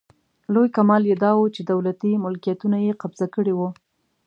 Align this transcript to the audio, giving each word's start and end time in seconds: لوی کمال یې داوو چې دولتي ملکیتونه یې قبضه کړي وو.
لوی 0.53 0.67
کمال 0.77 1.03
یې 1.09 1.15
داوو 1.23 1.53
چې 1.55 1.61
دولتي 1.71 2.11
ملکیتونه 2.25 2.77
یې 2.85 2.93
قبضه 3.01 3.25
کړي 3.35 3.53
وو. 3.55 3.69